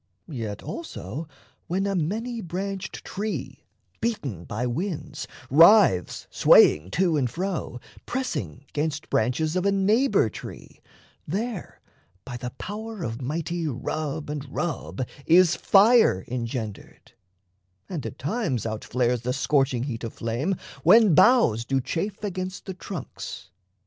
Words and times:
Yet 0.31 0.63
also 0.63 1.27
when 1.67 1.85
a 1.85 1.93
many 1.93 2.41
branched 2.41 3.05
tree, 3.05 3.65
Beaten 3.99 4.45
by 4.45 4.65
winds, 4.65 5.27
writhes 5.51 6.25
swaying 6.31 6.89
to 6.97 7.17
and 7.17 7.29
fro, 7.29 7.79
Pressing 8.07 8.65
'gainst 8.73 9.11
branches 9.11 9.55
of 9.55 9.63
a 9.63 9.71
neighbour 9.71 10.27
tree, 10.27 10.81
There 11.27 11.81
by 12.25 12.35
the 12.35 12.49
power 12.57 13.03
of 13.03 13.21
mighty 13.21 13.67
rub 13.67 14.27
and 14.27 14.43
rub 14.49 15.05
Is 15.27 15.55
fire 15.55 16.25
engendered; 16.27 17.11
and 17.87 18.03
at 18.03 18.17
times 18.17 18.65
out 18.65 18.83
flares 18.83 19.21
The 19.21 19.33
scorching 19.33 19.83
heat 19.83 20.03
of 20.03 20.15
flame, 20.15 20.55
when 20.81 21.13
boughs 21.13 21.63
do 21.63 21.79
chafe 21.79 22.23
Against 22.23 22.65
the 22.65 22.73
trunks. 22.73 23.51